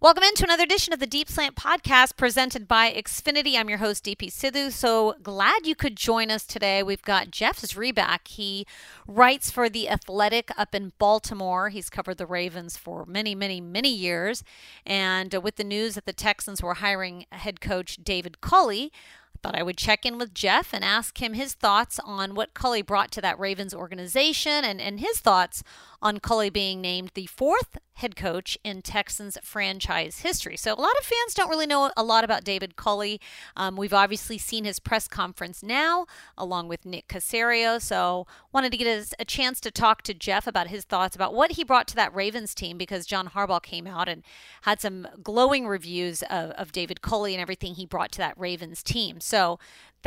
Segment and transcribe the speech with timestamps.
[0.00, 3.56] Welcome into another edition of the Deep Slant podcast presented by Xfinity.
[3.56, 4.70] I'm your host, DP Sidhu.
[4.70, 6.84] So glad you could join us today.
[6.84, 8.28] We've got Jeff Zrebiec.
[8.28, 8.64] He
[9.08, 11.70] writes for The Athletic up in Baltimore.
[11.70, 14.44] He's covered the Ravens for many, many, many years.
[14.86, 18.92] And uh, with the news that the Texans were hiring head coach David Culley,
[19.34, 22.54] I Thought I would check in with Jeff and ask him his thoughts on what
[22.54, 25.62] Culley brought to that Ravens organization and, and his thoughts
[26.00, 30.56] on Culley being named the fourth head coach in Texans franchise history.
[30.56, 33.20] So, a lot of fans don't really know a lot about David Culley.
[33.56, 37.82] Um, we've obviously seen his press conference now, along with Nick Caserio.
[37.82, 41.34] So, wanted to get a, a chance to talk to Jeff about his thoughts about
[41.34, 44.22] what he brought to that Ravens team because John Harbaugh came out and
[44.62, 48.84] had some glowing reviews of, of David Culley and everything he brought to that Ravens
[48.84, 49.20] team.
[49.20, 49.58] So,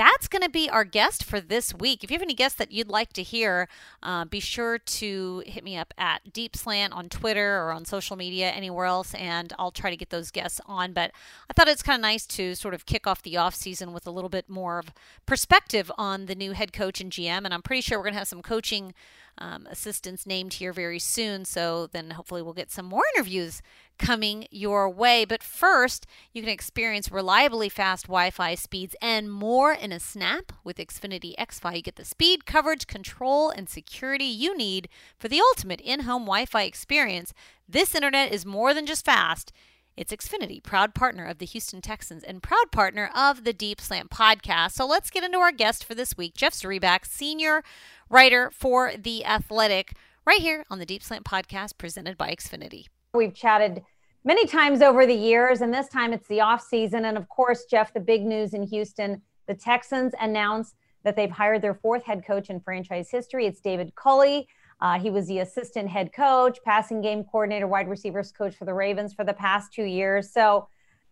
[0.02, 2.04] that's going to be our guest for this week.
[2.04, 3.70] If you have any guests that you'd like to hear,
[4.02, 8.16] uh, be sure to hit me up at Deep Slant on Twitter or on social
[8.16, 10.94] media, anywhere else, and I'll try to get those guests on.
[10.94, 11.12] But
[11.52, 14.08] I thought it's kind of nice to sort of kick off the off season with
[14.08, 14.92] a little bit more of
[15.28, 17.46] perspective on the new head coach and GM.
[17.46, 18.96] And I'm pretty sure we're going to have some coaching
[19.38, 21.46] um, assistants named here very soon.
[21.46, 23.62] So then hopefully we'll get some more interviews
[23.98, 25.26] coming your way.
[25.26, 30.52] But first, you can experience reliably fast Wi Fi speeds and more in a snap
[30.64, 31.78] with Xfinity XFi.
[31.78, 36.24] You get the speed, coverage, control, and security you need for the ultimate in home
[36.24, 37.34] Wi Fi experience.
[37.70, 39.54] This internet is more than just fast.
[39.98, 44.10] It's Xfinity, proud partner of the Houston Texans and proud partner of the Deep Slant
[44.10, 44.72] podcast.
[44.72, 47.62] So let's get into our guest for this week, Jeff Zrebiec, senior
[48.10, 49.94] writer for The Athletic,
[50.26, 52.86] right here on the Deep Slant podcast presented by Xfinity.
[53.14, 53.84] We've chatted
[54.24, 57.04] many times over the years, and this time it's the off season.
[57.04, 61.62] And of course, Jeff, the big news in Houston the Texans announced that they've hired
[61.62, 63.46] their fourth head coach in franchise history.
[63.46, 64.48] It's David Culley.
[64.82, 68.74] Uh, he was the assistant head coach, passing game coordinator, wide receivers coach for the
[68.74, 70.32] Ravens for the past two years.
[70.32, 70.68] So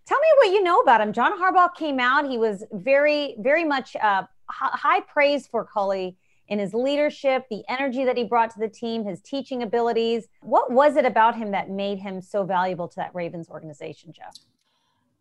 [0.05, 1.13] tell me what you know about him.
[1.13, 2.27] John Harbaugh came out.
[2.27, 6.17] He was very, very much uh, high praise for Culley
[6.47, 10.27] in his leadership, the energy that he brought to the team, his teaching abilities.
[10.41, 14.35] What was it about him that made him so valuable to that Ravens organization, Jeff?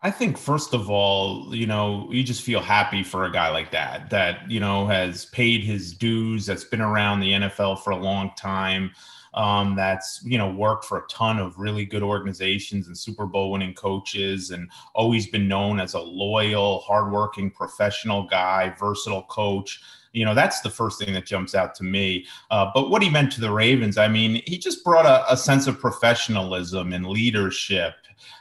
[0.00, 3.72] I think first of all, you know, you just feel happy for a guy like
[3.72, 7.97] that, that, you know, has paid his dues, that's been around the NFL for a
[7.97, 8.92] long time,
[9.34, 13.50] um, that's, you know, worked for a ton of really good organizations and Super Bowl
[13.50, 19.80] winning coaches and always been known as a loyal, hardworking, professional guy, versatile coach.
[20.12, 22.25] You know, that's the first thing that jumps out to me.
[22.53, 25.36] Uh, but what he meant to the Ravens, I mean, he just brought a, a
[25.36, 27.94] sense of professionalism and leadership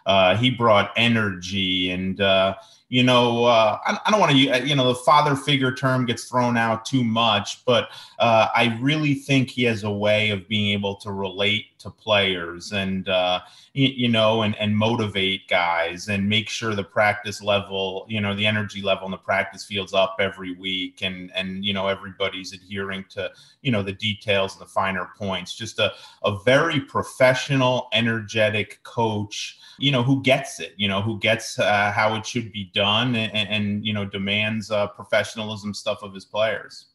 [0.06, 2.56] uh, he brought energy and uh,
[2.90, 6.25] you know uh, I, I, don't want to you know the father figure term gets
[6.25, 7.90] thrown out too much but
[8.20, 12.72] uh, i really think he has a way of being able to relate to players
[12.72, 13.40] and uh,
[13.74, 18.36] you, you, know and, and motivate guys and make sure the practice level you know
[18.36, 22.54] the energy level in the practice fields up every week and and you know everybody's
[22.54, 23.30] adhering to
[23.62, 25.56] you know the details and the finer points.
[25.56, 25.92] Just a,
[26.24, 31.92] a very professional energetic coach you know who gets it you know who gets uh,
[31.92, 36.26] how it should be done and, and you know demands uh, professionalism stuff of his
[36.26, 36.88] players.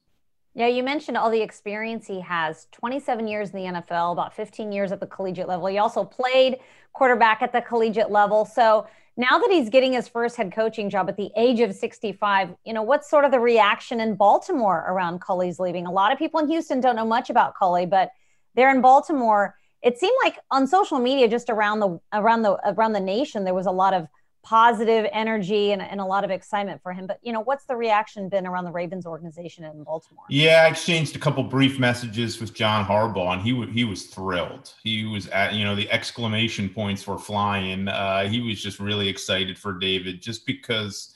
[0.54, 2.66] Yeah you mentioned all the experience he has.
[2.72, 5.66] 27 years in the nfl about 15 years at the collegiate level.
[5.66, 6.58] He also played
[6.92, 8.44] quarterback at the collegiate level.
[8.44, 12.54] So now that he's getting his first head coaching job at the age of 65
[12.64, 15.86] you know what's sort of the reaction in baltimore around culley's leaving?
[15.86, 18.10] A lot of people in houston don't know much about culley but
[18.54, 19.56] they're in baltimore.
[19.82, 23.54] It seemed like on social media just around the around the around the nation there
[23.54, 24.06] was a lot of
[24.42, 27.06] positive energy and, and a lot of excitement for him.
[27.06, 30.24] But you know what's the reaction been around the ravens organization in baltimore?
[30.28, 34.06] Yeah i exchanged a couple brief messages with john harbaugh and he, w- he was
[34.06, 34.72] thrilled.
[34.82, 37.88] He was at you know the exclamation points were flying.
[37.88, 41.11] Uh, he was just really excited for david just because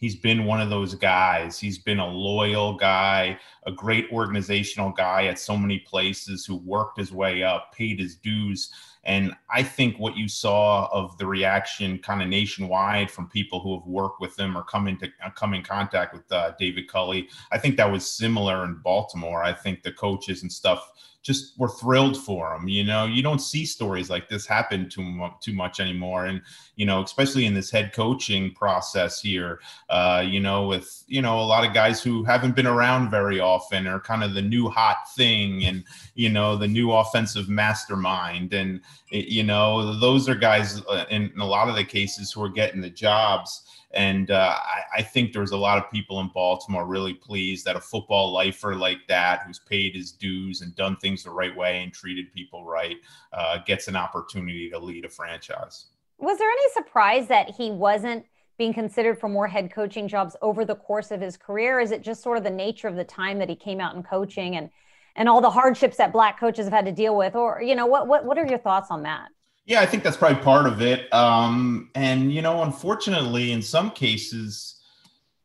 [0.00, 1.60] he's been one of those guys.
[1.60, 6.98] He's been a loyal guy, a great organizational guy at so many places who worked
[6.98, 8.72] his way up, paid his dues.
[9.04, 13.78] And I think what you saw of the reaction kind of nationwide from people who
[13.78, 17.28] have worked with him or come into uh, come in contact with uh, David Culley,
[17.50, 19.42] I think that was similar in Baltimore.
[19.42, 20.90] I think the coaches and stuff
[21.22, 22.66] just were thrilled for him.
[22.66, 26.40] You know, you don't see stories like this happen too too much anymore, and
[26.76, 29.60] you know, especially in this head coaching process here.
[29.90, 33.38] Uh, you know, with you know a lot of guys who haven't been around very
[33.38, 35.84] often are kind of the new hot thing, and
[36.14, 38.80] you know, the new offensive mastermind, and
[39.10, 42.48] you know, those are guys uh, in, in a lot of the cases who are
[42.48, 43.62] getting the jobs.
[43.92, 47.74] And uh, I, I, think there's a lot of people in Baltimore really pleased that
[47.74, 51.82] a football lifer like that, who's paid his dues and done things the right way
[51.82, 52.98] and treated people right,
[53.32, 55.86] uh, gets an opportunity to lead a franchise.
[56.18, 58.24] Was there any surprise that he wasn't
[58.58, 61.80] being considered for more head coaching jobs over the course of his career?
[61.80, 64.02] Is it just sort of the nature of the time that he came out in
[64.02, 64.70] coaching and
[65.16, 67.34] and all the hardships that black coaches have had to deal with?
[67.34, 69.30] Or you know, what what what are your thoughts on that?
[69.70, 71.14] Yeah, I think that's probably part of it.
[71.14, 74.80] Um, and you know, unfortunately, in some cases,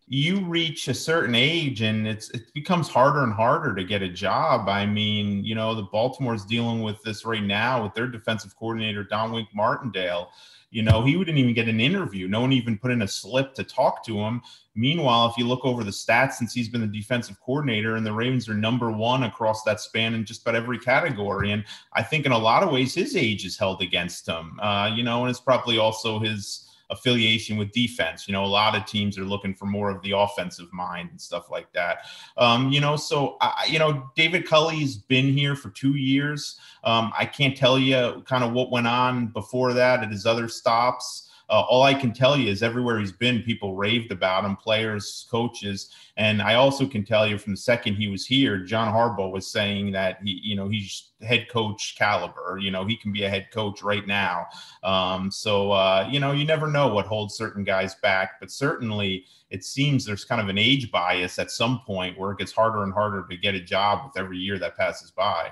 [0.08, 4.10] you reach a certain age and it's it becomes harder and harder to get a
[4.10, 4.68] job.
[4.68, 9.04] I mean, you know, the Baltimore's dealing with this right now with their defensive coordinator
[9.04, 10.32] Don Wink Martindale.
[10.76, 12.28] You know, he wouldn't even get an interview.
[12.28, 14.42] No one even put in a slip to talk to him.
[14.76, 18.12] Meanwhile, if you look over the stats since he's been the defensive coordinator, and the
[18.12, 21.54] Ravens are number one across that span in just about every category.
[21.54, 21.64] And
[21.94, 24.60] I think in a lot of ways, his age is held against him.
[24.62, 28.28] Uh, you know, and it's probably also his affiliation with defense.
[28.28, 31.20] You know, a lot of teams are looking for more of the offensive mind and
[31.20, 32.00] stuff like that.
[32.38, 36.60] Um, you know, so I, you know, David Culley's been here for two years.
[36.84, 40.48] Um, I can't tell you kind of what went on before that at his other
[40.48, 41.30] stops.
[41.50, 45.28] Uh, all I can tell you is everywhere he's been, people raved about him, players,
[45.30, 49.32] coaches, and I also can tell you from the second he was here, John Harbaugh
[49.32, 52.58] was saying that he, you know, he's head coach caliber.
[52.58, 54.46] You know, he can be a head coach right now.
[54.84, 59.26] Um, so uh, you know, you never know what holds certain guys back, but certainly
[59.50, 62.84] it seems there's kind of an age bias at some point where it gets harder
[62.84, 65.52] and harder to get a job with every year that passes by.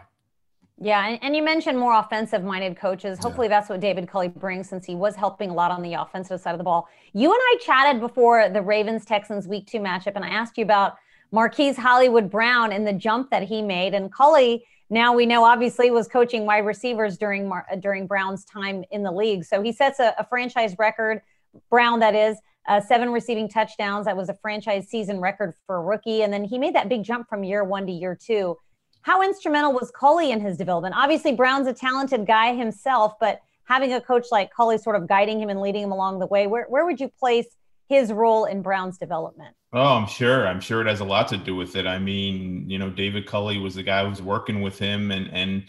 [0.83, 3.18] Yeah, and, and you mentioned more offensive minded coaches.
[3.19, 3.57] Hopefully, yeah.
[3.57, 6.51] that's what David Culley brings since he was helping a lot on the offensive side
[6.51, 6.89] of the ball.
[7.13, 10.65] You and I chatted before the Ravens Texans week two matchup, and I asked you
[10.65, 10.97] about
[11.31, 13.94] Marquise Hollywood Brown and the jump that he made.
[13.94, 18.83] And Culley, now we know, obviously, was coaching wide receivers during Mar- during Brown's time
[18.91, 19.45] in the league.
[19.45, 21.21] So he sets a, a franchise record,
[21.69, 22.38] Brown, that is,
[22.68, 24.06] uh, seven receiving touchdowns.
[24.06, 26.24] That was a franchise season record for a rookie.
[26.24, 28.57] And then he made that big jump from year one to year two.
[29.03, 30.95] How instrumental was Culley in his development?
[30.97, 35.39] Obviously, Brown's a talented guy himself, but having a coach like Culley sort of guiding
[35.39, 37.47] him and leading him along the way, where, where would you place
[37.89, 39.55] his role in Brown's development?
[39.73, 40.47] Oh, I'm sure.
[40.47, 41.85] I'm sure it has a lot to do with it.
[41.85, 45.29] I mean, you know, David Culley was the guy who was working with him and
[45.33, 45.63] and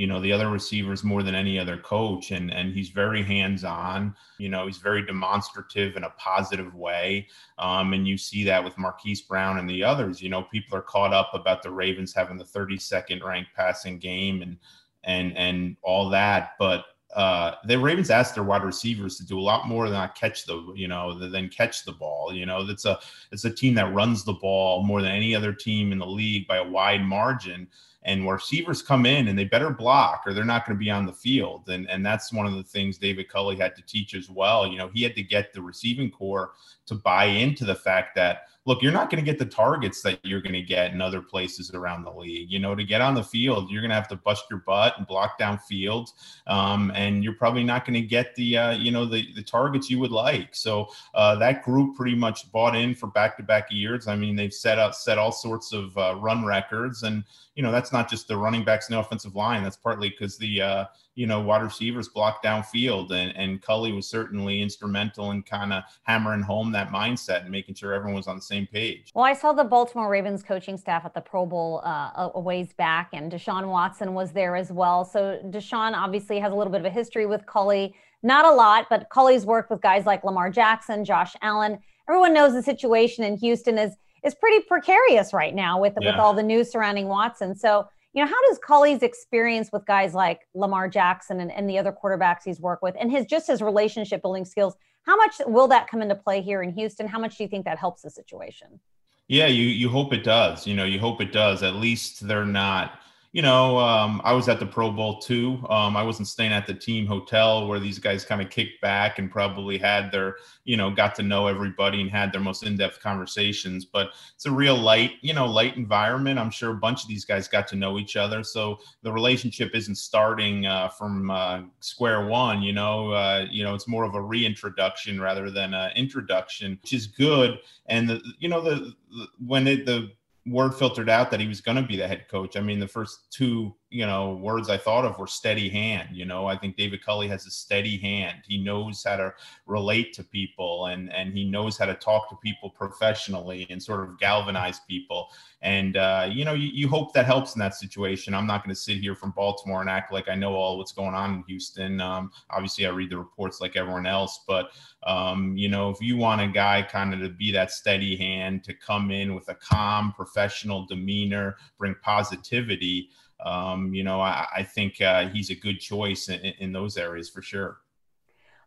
[0.00, 3.64] you know the other receivers more than any other coach and and he's very hands
[3.64, 8.64] on you know he's very demonstrative in a positive way um, and you see that
[8.64, 12.14] with marquise brown and the others you know people are caught up about the ravens
[12.14, 14.56] having the 32nd ranked passing game and
[15.04, 19.42] and and all that but uh, the Ravens asked their wide receivers to do a
[19.42, 22.32] lot more than catch the, you know, than catch the ball.
[22.32, 23.00] You know, it's a
[23.32, 26.46] it's a team that runs the ball more than any other team in the league
[26.46, 27.66] by a wide margin
[28.02, 31.04] and receivers come in and they better block or they're not going to be on
[31.04, 31.68] the field.
[31.68, 34.66] And, and that's one of the things David Culley had to teach as well.
[34.66, 36.52] You know, he had to get the receiving corps
[36.86, 40.24] to buy into the fact that look, you're not going to get the targets that
[40.24, 42.48] you're going to get in other places around the league.
[42.52, 44.94] You know, to get on the field, you're going to have to bust your butt
[44.96, 46.14] and block down fields,
[46.46, 49.90] um, and you're probably not going to get the uh, you know the the targets
[49.90, 50.54] you would like.
[50.54, 54.06] So uh, that group pretty much bought in for back to back years.
[54.06, 57.24] I mean, they've set up set all sorts of uh, run records, and
[57.56, 59.64] you know that's not just the running backs and the offensive line.
[59.64, 60.84] That's partly because the uh,
[61.20, 63.10] you know, wide receivers block downfield.
[63.10, 67.74] And, and Culley was certainly instrumental in kind of hammering home that mindset and making
[67.74, 69.10] sure everyone was on the same page.
[69.14, 72.72] Well, I saw the Baltimore Ravens coaching staff at the Pro Bowl uh, a ways
[72.72, 75.04] back, and Deshaun Watson was there as well.
[75.04, 77.94] So Deshaun obviously has a little bit of a history with Culley.
[78.22, 81.78] Not a lot, but Culley's worked with guys like Lamar Jackson, Josh Allen.
[82.08, 86.10] Everyone knows the situation in Houston is is pretty precarious right now with yeah.
[86.10, 87.54] with all the news surrounding Watson.
[87.54, 91.78] So you know, how does Culley's experience with guys like Lamar Jackson and, and the
[91.78, 95.68] other quarterbacks he's worked with and his just his relationship building skills, how much will
[95.68, 97.08] that come into play here in Houston?
[97.08, 98.80] How much do you think that helps the situation?
[99.28, 100.66] Yeah, you you hope it does.
[100.66, 101.62] You know, you hope it does.
[101.62, 103.00] At least they're not
[103.32, 105.64] you know, um, I was at the Pro Bowl too.
[105.68, 109.20] Um, I wasn't staying at the team hotel where these guys kind of kicked back
[109.20, 113.00] and probably had their, you know, got to know everybody and had their most in-depth
[113.00, 113.84] conversations.
[113.84, 116.40] But it's a real light, you know, light environment.
[116.40, 119.76] I'm sure a bunch of these guys got to know each other, so the relationship
[119.76, 122.62] isn't starting uh, from uh, square one.
[122.62, 126.92] You know, uh, you know, it's more of a reintroduction rather than an introduction, which
[126.92, 127.60] is good.
[127.86, 130.10] And the, you know, the, the when it the
[130.46, 132.56] word filtered out that he was going to be the head coach.
[132.56, 136.10] I mean, the first two you know, words I thought of were steady hand.
[136.12, 138.38] You know, I think David Culley has a steady hand.
[138.46, 139.34] He knows how to
[139.66, 144.08] relate to people and and he knows how to talk to people professionally and sort
[144.08, 145.30] of galvanize people.
[145.62, 148.32] And uh, you know, you, you hope that helps in that situation.
[148.32, 150.92] I'm not going to sit here from Baltimore and act like I know all what's
[150.92, 152.00] going on in Houston.
[152.00, 154.70] Um, obviously, I read the reports like everyone else, but
[155.02, 158.62] um, you know, if you want a guy kind of to be that steady hand,
[158.64, 163.10] to come in with a calm, professional demeanor, bring positivity
[163.44, 167.28] um, you know, I, I think uh, he's a good choice in, in, those areas
[167.28, 167.78] for sure.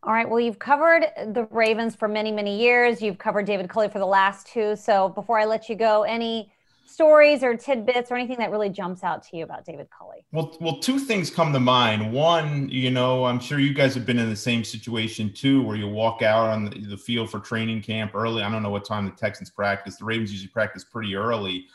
[0.03, 0.29] All right.
[0.29, 3.01] Well, you've covered the Ravens for many, many years.
[3.01, 4.75] You've covered David Culley for the last two.
[4.75, 6.51] So before I let you go, any
[6.85, 10.25] stories or tidbits or anything that really jumps out to you about David Culley?
[10.31, 12.11] Well, well, two things come to mind.
[12.11, 15.75] One, you know, I'm sure you guys have been in the same situation too, where
[15.75, 18.43] you walk out on the, the field for training camp early.
[18.43, 19.95] I don't know what time the Texans practice.
[19.95, 21.67] The Ravens usually practice pretty early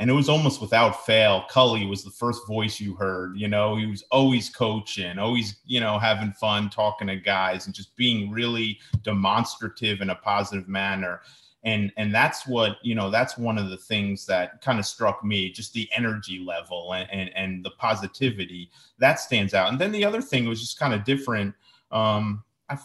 [0.00, 1.44] and it was almost without fail.
[1.50, 3.36] Culley was the first voice you heard.
[3.36, 7.74] You know, he was always coaching, always, you know, having fun, talking to guys, and
[7.74, 11.20] just being really demonstrative in a positive manner.
[11.64, 13.10] And and that's what you know.
[13.10, 17.06] That's one of the things that kind of struck me, just the energy level and
[17.12, 19.68] and, and the positivity that stands out.
[19.68, 21.54] And then the other thing was just kind of different.
[21.92, 22.42] Um,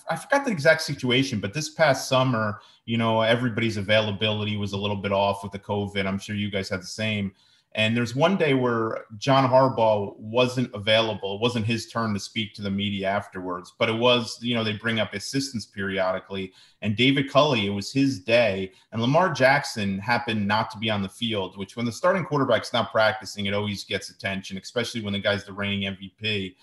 [0.10, 4.78] I, forgot the exact situation, but this past summer, you know, everybody's availability was a
[4.78, 6.06] little bit off with the COVID.
[6.06, 7.34] I'm sure you guys had the same.
[7.76, 11.36] And there's one day where John Harbaugh wasn't available.
[11.36, 14.64] It wasn't his turn to speak to the media afterwards, but it was, you know,
[14.64, 16.54] they bring up assistants periodically.
[16.82, 18.72] And David Culley, it was his day.
[18.94, 22.72] And Lamar Jackson happened not to be on the field, which when the starting quarterback's
[22.72, 26.56] not practicing, it always gets attention, especially when the guy's the reigning MVP.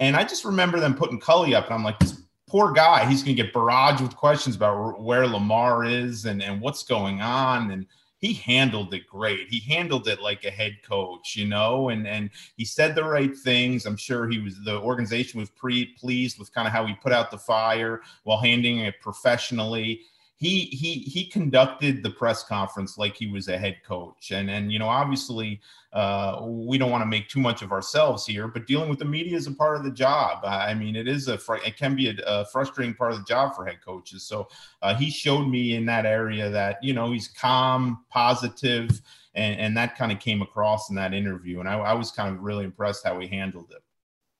[0.00, 2.23] And I just remember them putting Culley up, and I'm like, this
[2.54, 6.60] poor guy, he's going to get barraged with questions about where Lamar is and, and
[6.60, 7.72] what's going on.
[7.72, 7.84] And
[8.18, 9.48] he handled it great.
[9.50, 13.36] He handled it like a head coach, you know, and and he said the right
[13.36, 13.86] things.
[13.86, 17.10] I'm sure he was the organization was pretty pleased with kind of how he put
[17.10, 20.02] out the fire while handling it professionally
[20.36, 24.32] he he he conducted the press conference like he was a head coach.
[24.32, 25.60] And and you know obviously
[25.92, 29.04] uh, we don't want to make too much of ourselves here but dealing with the
[29.04, 30.40] media is a part of the job.
[30.44, 33.24] I mean it is a fr- it can be a, a, frustrating part of the
[33.24, 34.24] job for head coaches.
[34.24, 34.48] So
[34.82, 38.90] uh, he showed me in that area that you know he's calm positive
[39.36, 41.60] and, and that kind of came across in that interview.
[41.60, 43.82] And I, I was kind of really impressed how he handled it.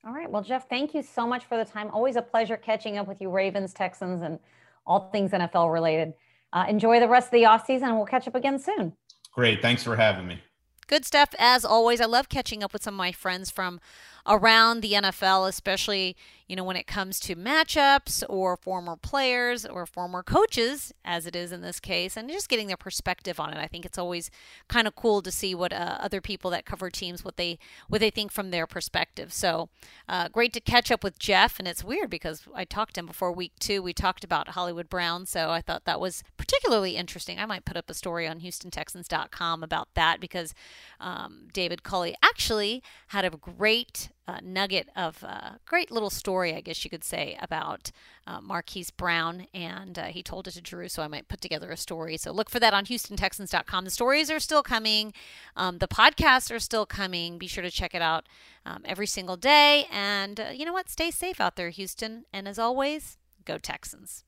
[0.04, 0.28] All right.
[0.28, 1.88] Well jeff thank you so much for the time.
[1.92, 4.40] Always a pleasure catching up with you ravens texans and
[4.86, 6.14] all things NFL related.
[6.52, 8.92] Uh, enjoy the rest of the offseason and we'll catch up again soon.
[9.34, 9.60] Great.
[9.60, 10.40] Thanks for having me.
[10.86, 12.00] Good stuff as always.
[12.00, 13.80] I love catching up with some of my friends from
[14.26, 16.16] around the NFL, especially
[16.46, 21.34] you know when it comes to matchups or former players or former coaches, as it
[21.34, 23.58] is in this case, and just getting their perspective on it.
[23.58, 24.30] I think it's always
[24.68, 28.00] kind of cool to see what uh, other people that cover teams what they what
[28.00, 29.32] they think from their perspective.
[29.32, 29.68] So
[30.08, 33.06] uh, great to catch up with Jeff, and it's weird because I talked to him
[33.06, 33.82] before week two.
[33.82, 37.38] We talked about Hollywood Brown, so I thought that was particularly interesting.
[37.38, 40.54] I might put up a story on HoustonTexans.com about that because
[41.00, 46.54] um, David Culley actually had a great uh, nugget of a uh, great little story,
[46.54, 47.90] I guess you could say, about
[48.26, 49.46] uh, Marquise Brown.
[49.52, 52.16] And uh, he told it to Drew, so I might put together a story.
[52.16, 53.84] So look for that on HoustonTexans.com.
[53.84, 55.12] The stories are still coming,
[55.56, 57.38] um, the podcasts are still coming.
[57.38, 58.26] Be sure to check it out
[58.64, 59.86] um, every single day.
[59.90, 60.88] And uh, you know what?
[60.88, 62.24] Stay safe out there, Houston.
[62.32, 64.24] And as always, go Texans.